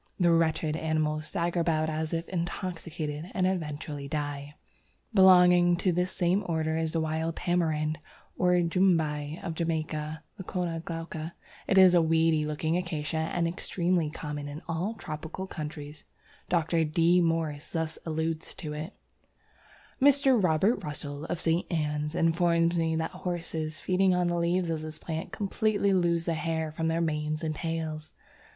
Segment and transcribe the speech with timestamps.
[0.19, 4.55] The wretched animals stagger about as if intoxicated, and eventually die.
[5.13, 7.99] Belonging to this same order is the Wild Tamarind,
[8.35, 11.33] or Jumbai, of Jamaica (Leucæna glauca).
[11.67, 16.03] It is a weedy looking acacia, and extremely common in all tropical countries.
[16.49, 16.83] Dr.
[16.83, 17.21] D.
[17.21, 18.93] Morris thus alludes to it:
[19.99, 20.81] British Association, Liverpool, 1896, Section K.
[20.81, 20.81] "Mr.
[20.81, 21.71] Robert Russell, of St.
[21.71, 26.33] Ann's, informs me that horses feeding on the leaves of this plant completely lose the
[26.33, 28.13] hair from their manes and tails.